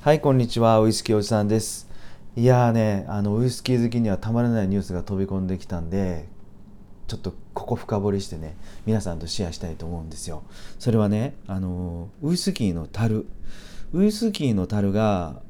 [0.00, 0.78] はい、こんにちは。
[0.78, 1.88] ウイスキーおじさんです。
[2.36, 6.28] いやーね、あのウイスキー好きにはたまらないニュースが飛び込んできたんで、
[7.08, 8.56] ちょっとここ深掘りしてね、
[8.86, 10.44] 皆さんとシェアしたいと思うんですよ。
[10.78, 13.26] それはね、あのウイスキーの樽。
[13.92, 15.42] ウイスキーの樽が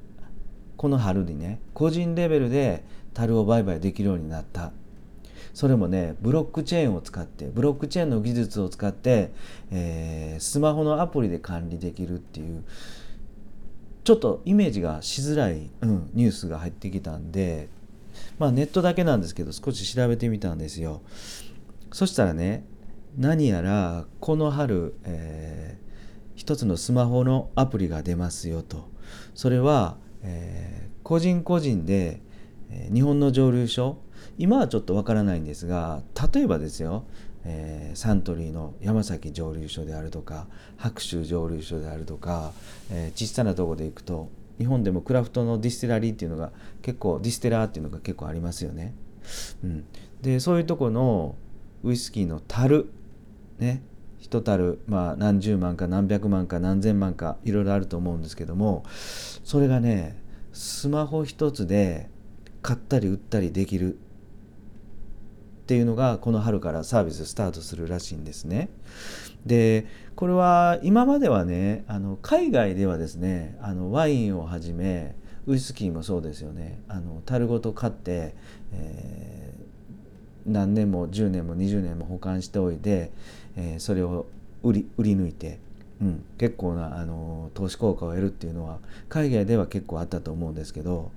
[0.78, 4.72] この春にね、個人レベルで樽を売買できるようになった。
[5.52, 9.30] それもね、ブロックチェーンを使って、ブロックチェーンの技術を使って、
[9.70, 12.64] えースマホのアプリで管理できるっていう、
[14.08, 17.68] ちょっとイメージがしづらい、うん、ニュースが入ってきたんで、
[18.38, 21.02] まあネットだけなんですけど少し調べてみたんですよ。
[21.92, 22.64] そしたらね、
[23.18, 25.88] 何やらこの春、えー
[26.36, 28.88] 一つのスマホのアプリが出ますよと。
[29.34, 32.22] それは、えー個人個人で、
[32.70, 33.98] えー日本の蒸留所、
[34.38, 36.02] 今はちょっとわからないんですが、
[36.32, 37.04] 例えばですよ、
[37.44, 40.46] えーサントリーの山崎蒸留所であるとか
[40.76, 42.52] 白州蒸留所であるとか、
[42.90, 46.50] えー小さなとこで行くと日本でもクラフトの distillery っていうのが
[46.82, 48.94] 結構 distiller っていうのが結構ありますよね。
[49.62, 49.84] うん、
[50.20, 51.36] でそういうとこの
[51.84, 52.90] ウイスキーの樽
[53.58, 53.82] ね
[54.18, 58.84] 一樽まあ何十万か何百万か何千万かいろいろあると思うんですけども
[59.44, 60.20] それがね
[60.52, 62.10] スマホ一つで
[62.62, 63.98] 買ったり売ったりできる
[65.68, 68.70] っていうのがこの春からサービススタートするらしいんですね。
[69.44, 69.84] で
[70.16, 75.14] これは今まではねあの海外ではですねあのワインをはじめ
[75.46, 78.34] ウイスキーもそうですよねあの樽ごと買って、
[78.72, 79.68] えー
[80.46, 83.10] 何年も10年も20年も保管しておいて、
[83.54, 84.24] えーそれを
[84.62, 85.60] 売り売り抜いて、
[86.00, 88.78] うん、結構なあの投資効果を得るっていうのは
[89.10, 91.12] 海外では結構あったと思うんですけど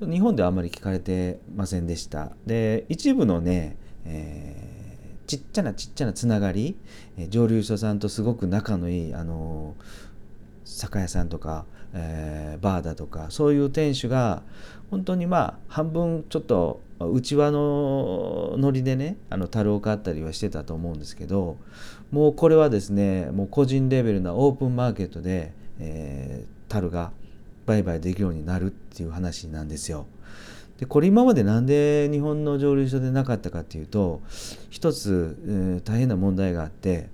[0.00, 2.32] 日本ではあんまり聞かれてませんでした。
[2.44, 4.66] で一部のね、えー
[5.26, 6.76] ちっちゃなちっちゃなつながり、
[7.18, 9.74] え蒸留所さんとすごく仲のいいあの
[10.64, 14.42] 酒屋さんとか、えーバーだとかそういう店主が
[14.90, 21.56] 本当にまあ半分ちょっと内輪のノリでねあの樽を買ったりはしてたと思うんですけど
[22.12, 27.12] もうこれはですねもう個人レベルなオープンマーケットで、えー樽が
[27.64, 30.06] 売買できるようになるっていう話なんですよ。
[30.78, 34.20] でこれ今までなんで日本の蒸留所でなかったかっていうと
[34.70, 37.08] 一つ、えー大変な問題があって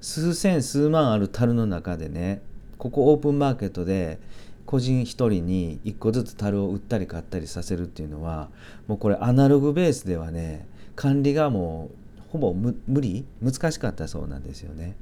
[0.00, 2.42] 数千数万ある樽の中でね
[2.76, 4.20] ここオープンマーケットで
[4.66, 8.50] 個人一人に一個ずつ樽を売ったり買ったりさせるっていうのは
[8.86, 14.96] もうこれアナログベースではね管理がもうほぼ無無理難しかったそうなんですよね。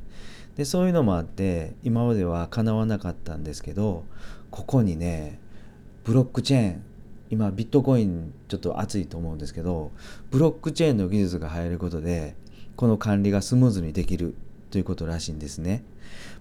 [0.57, 4.05] でそういうのもあって今まではかなわなかったんですけど
[4.51, 5.39] ここにね
[6.05, 6.83] ブロックチェーン
[7.31, 9.91] 今ビットコインちょっと熱いと思うんですけど
[10.31, 12.35] ブロックチェーンの技術が入ることで
[12.77, 14.35] この管理がスムーズにできる
[14.71, 15.83] ということらしいんですね。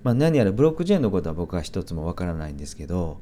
[0.03, 3.18] まあ、何やらブロックチェーンのことは僕は一つもわからないんですけど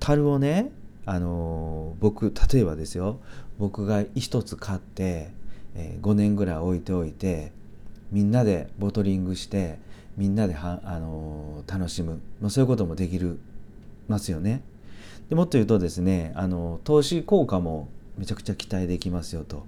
[0.00, 0.70] 樽をね、
[1.06, 3.20] あのー僕例えばですよ
[3.58, 5.30] 僕が一つ買って、
[5.74, 7.52] え5年ぐらい置いておいて
[8.10, 9.78] みんなでボトリングして
[10.16, 13.38] みんなではあのー楽しむ、まあ、そういうこともできる
[14.08, 14.62] ますよね。
[15.32, 17.88] でもっと言うとですねあの投資効果も
[18.18, 19.64] めちゃくちゃ期待できますよと。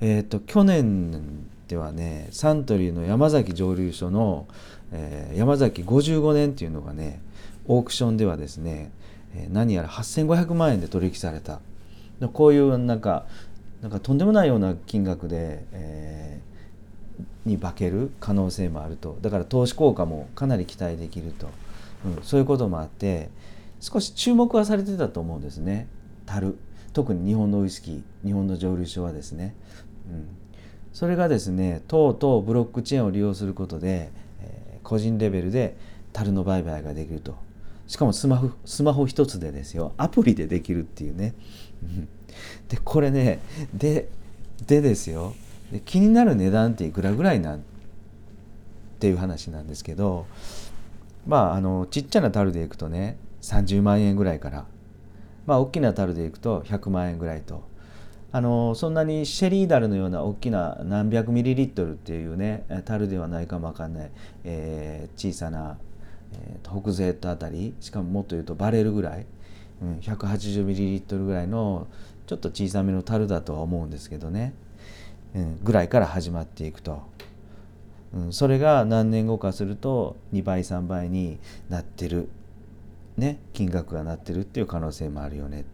[0.00, 4.48] えっ、と去年ではねサントリーの山崎蒸留所の、
[4.90, 7.20] えー山崎55年っていうのがね
[7.68, 8.90] オークションではですね、
[9.36, 11.60] え何やら8500万円で取引された。
[12.32, 13.26] こういうなんか
[13.82, 16.54] なんかとんでもないような金額で、えー
[17.46, 21.50] に化ける可能性もあるとだから投資効果もかなり期待できると、
[22.04, 23.28] うん、そういうこともあって
[23.84, 25.88] 少し注目はされてたと思うんですね。
[26.24, 26.56] 樽。
[26.94, 28.02] 特に日本のウイスキー。
[28.26, 29.54] 日本の蒸留所はですね、
[30.10, 30.26] うん、
[30.94, 35.76] それがですねとうとうブロックチェーンを利用することで、えー個人レベルで
[36.14, 37.36] 樽の売買ができると。
[37.86, 39.92] しかもスマホスマホ一つでですよ。
[39.98, 41.34] アプリでできるっていうね、
[41.82, 42.08] うん。
[42.68, 43.40] でこれね
[43.74, 44.08] で
[44.66, 45.34] でですよ。
[45.70, 47.58] で気になる値段っていくらぐらいなん？
[47.58, 47.60] っ
[48.98, 50.24] ていう話なんですけど。
[51.26, 54.66] まああのちっちゃな樽でいくとね30万円ぐらいから。
[55.46, 57.62] まあ大きな樽でいくと100万円ぐらいと。
[58.32, 64.10] あのそんなにシェリーダルのような大きな何百ミリリットルっていうね樽ではないかもわかんない、
[64.42, 65.78] えー小さな、
[66.32, 69.26] えーと北ゼットあたりしかももっと言うとバレルぐらい、
[69.80, 71.86] うん、180ミリリットルぐらいの
[72.26, 74.52] ちょっと小さめの樽だとは思うんですけどね、
[75.36, 77.02] うん、ぐらいから始まっていくと。
[78.14, 81.38] うん、それが何年後かすると2倍3倍に
[81.68, 82.28] なってる、
[83.16, 85.64] ね、金額がなってるっていう可能性もあるよね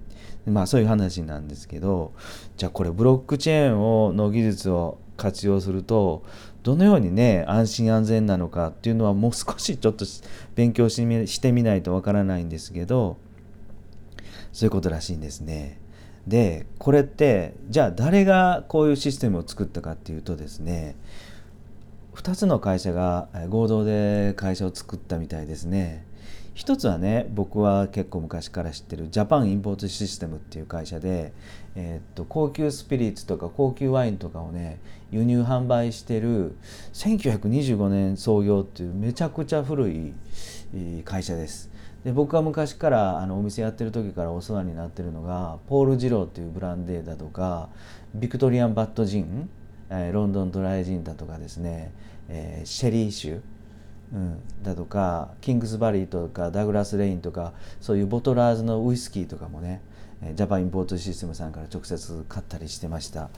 [0.46, 2.12] まあそういう話なんですけど
[2.56, 6.24] じゃあこれブロックチェーンをの技術を活用すると
[6.62, 10.04] どのようにね安心安全なのかっていうのはもう少しちょっと
[10.54, 13.16] 勉強してみないとわからないんですけど
[14.52, 15.78] そういうことらしいんですね。
[16.26, 20.94] でこれってじゃあ誰がこういうシステムを作ったかっていうとですね
[22.14, 26.04] 2つの会社が合同で会社を作ったみたいですね。
[26.54, 31.32] 一つはね僕は結構昔から知ってるジャパンインポートシステムっていう会社で、
[31.74, 34.80] えー、っと高級スピリッツとか高級ワインとかをね
[35.10, 36.56] 輸入販売してる
[36.92, 40.12] 1925年創業っていうめちゃくちゃ古い
[41.04, 41.70] 会社です。
[42.04, 47.68] で僕が昔からあのお店やってる時からお世話になってるのがポール・ジローっていうブランデーだとか
[48.14, 49.50] ビクトリアン・バットジン、
[49.90, 51.92] えー、ロンドンドライジンだとかですね、
[52.28, 53.42] えー、シェリー酒
[54.12, 59.80] うん、だとかキングスバリーとかダグラス・レインとかそういうボトラーズのウイスキーとかもね
[60.34, 63.30] ジャパンインポートシステムさんから直接買ったりしてました。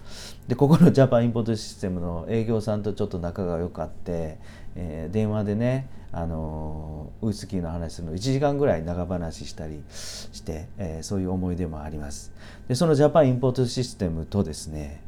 [0.49, 4.39] でここの ジャパンインポートシステムの営業さんとちょっと仲が良かって、
[4.75, 12.33] えー、電話でねあのウイスキーの話するの1時間ぐらい長話したりして、えー、そういう思い出もあります。
[12.67, 15.03] でそのジャパンインポートシステムとですね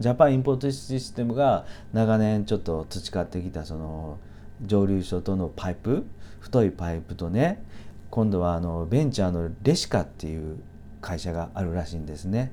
[0.00, 1.64] ジャパンインポートシステムが
[1.94, 4.18] 長年ちょっと培ってきたその
[4.66, 6.04] 蒸留所とのパイプ
[6.40, 7.62] 太いパイプとね
[8.10, 10.58] 今度はあのベンチャーのレシカっていう
[11.00, 12.52] 会社があるらしいんですね。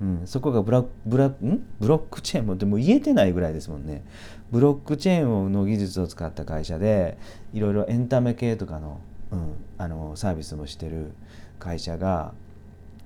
[0.00, 1.62] うん、そこがブラブラん？
[1.78, 4.02] ブロックチェーンもでも言えてないぐらいですもんね。
[4.50, 7.18] ブロックチェーンの技術を使った会社で
[7.52, 9.00] いろいろエンタメ系とかの,、
[9.30, 11.12] うん、あのサービスもしてる
[11.58, 12.32] 会社が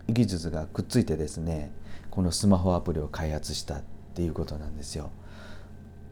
[0.09, 1.73] 技術がくっついてですね
[2.11, 3.83] このスマホアプリを開発したっ
[4.15, 5.11] ていうことなんですよ。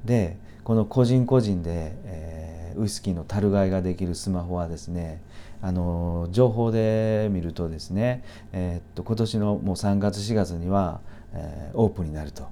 [0.04, 5.22] でこの個人個人で、えー、ウイスキーの樽買いができるスマホはですね
[5.60, 11.00] あの情報で見るとですね、えー、っと今年のもう3月4月には、
[11.32, 12.48] えー、オープンになると。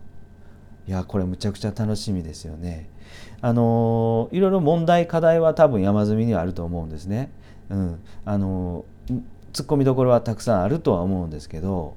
[0.89, 2.89] いやこれむちゃくちゃ楽しみですよね。
[3.41, 7.31] あのいろいろ問題課題は多分山積みにはあると思うんですね。
[7.69, 8.01] うん。
[8.25, 8.85] あの
[9.53, 11.97] 突っ込みどころはたくさんあるとは思うんですけど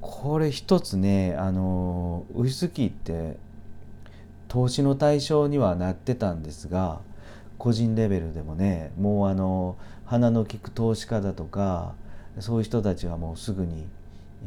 [0.00, 3.38] これ一つねあのウイスキーって
[4.50, 7.00] 投資の対象にはなってたんですが
[7.56, 11.94] 個人レベルでもねもうあの鼻の利く投資家だとか
[12.40, 13.86] そういう人たちはもうすぐに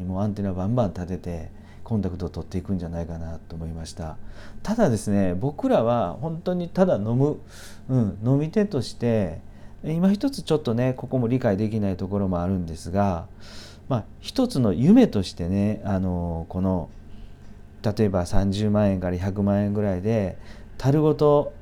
[0.05, 1.51] もうアンテナバンバン立てて
[1.85, 4.17] コンタクトを取っていくんじゃないかなと思いました。
[4.61, 7.39] ただですね僕らは本当にただ飲む、
[7.88, 9.39] うん、飲み手として
[9.85, 13.27] 今一つちょっとねここも理解できないところもあるんですが
[13.88, 16.89] まあ一つの夢としてねあのこの
[17.83, 20.38] 例えば30万円から100万円ぐらいで
[20.77, 21.53] 樽ごと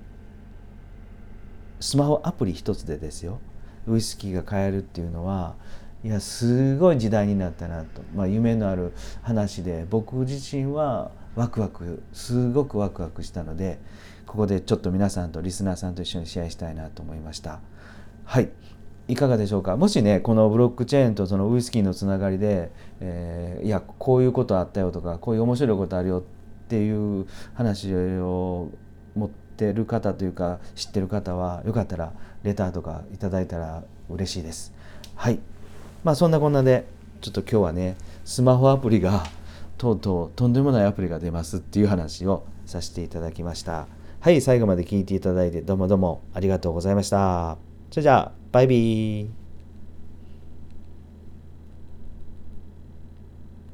[1.79, 3.39] スマホアプリ一つでですよ。
[3.87, 5.55] ウイスキーが買えるっていうのは
[6.03, 13.79] いやすごい時代になったなと、まあ、夢のある話で僕自身はワクワクすごくワクワクしたので
[14.27, 17.59] ここでちょっと皆さんとリスナーさんと一緒にシェアしたいなと思いました。
[18.23, 18.49] はい。
[19.07, 19.75] いかがでしょうか？
[19.77, 26.21] もしねこのブロックチェーンとそのウイスキーのつながりで、えー、いやこういうことあったよとかこういう面白いことあるよっ
[26.67, 28.69] ていう話を
[29.15, 32.13] 持ってる方というか知ってる方はよかったら
[32.43, 34.73] レターとかいただいたら嬉しいです。
[35.15, 35.39] はい
[36.03, 36.85] まあそんなこんなで
[37.19, 39.23] ちょっと今日はねスマホアプリが
[39.77, 43.87] とうとうとんでもないアプリが出ますっていう話をさせていただきました。
[44.19, 47.57] はい最後まで聞いていただいてどうもどうもありがとうございました。
[47.89, 49.40] じゃじゃあバイビー